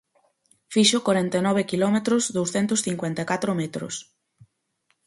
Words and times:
Fixo 0.73 1.03
corenta 1.07 1.35
e 1.39 1.43
nove 1.47 1.67
quilómetros 1.71 2.23
douscentos 2.37 2.83
cincuenta 2.87 3.19
e 3.23 3.29
catro 3.31 3.51
metros. 3.61 3.95